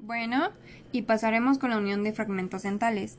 [0.00, 0.52] Bueno,
[0.92, 3.18] y pasaremos con la unión de fragmentos dentales.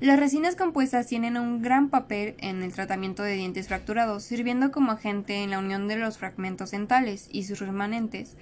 [0.00, 4.92] Las resinas compuestas tienen un gran papel en el tratamiento de dientes fracturados, sirviendo como
[4.92, 8.36] agente en la unión de los fragmentos dentales y sus remanentes.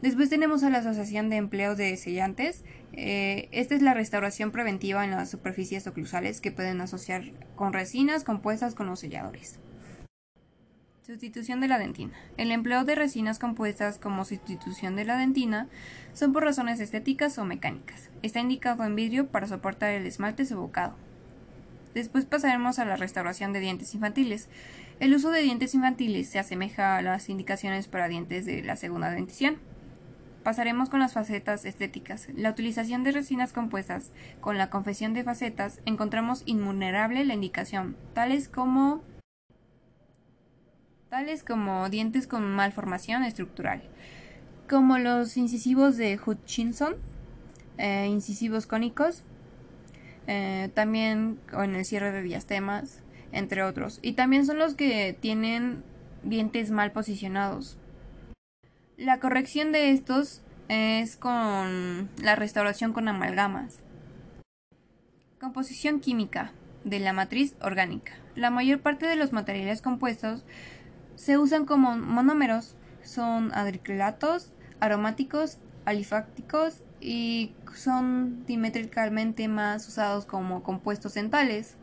[0.00, 2.64] Después tenemos a la Asociación de Empleo de Sellantes.
[2.94, 7.22] Eh, esta es la restauración preventiva en las superficies oclusales que pueden asociar
[7.54, 9.60] con resinas compuestas con los selladores.
[11.06, 12.14] Sustitución de la dentina.
[12.36, 15.68] El empleo de resinas compuestas como sustitución de la dentina
[16.14, 18.10] son por razones estéticas o mecánicas.
[18.22, 20.96] Está indicado en vidrio para soportar el esmalte sofocado.
[21.94, 24.48] Después pasaremos a la restauración de dientes infantiles.
[24.98, 29.12] El uso de dientes infantiles se asemeja a las indicaciones para dientes de la segunda
[29.12, 29.58] dentición.
[30.42, 32.26] Pasaremos con las facetas estéticas.
[32.34, 34.10] La utilización de resinas compuestas
[34.40, 39.04] con la confesión de facetas encontramos invulnerable la indicación, tales como
[41.08, 43.82] tales como dientes con malformación estructural,
[44.68, 46.96] como los incisivos de Hutchinson,
[47.78, 49.22] eh, incisivos cónicos,
[50.26, 54.00] eh, también con el cierre de diastemas, entre otros.
[54.02, 55.84] Y también son los que tienen
[56.24, 57.78] dientes mal posicionados.
[58.96, 63.78] La corrección de estos es con la restauración con amalgamas.
[65.38, 68.14] Composición química de la matriz orgánica.
[68.34, 70.44] La mayor parte de los materiales compuestos
[71.16, 81.14] se usan como monómeros, son adriclatos, aromáticos, alifácticos y son dimétricamente más usados como compuestos
[81.14, 81.76] dentales.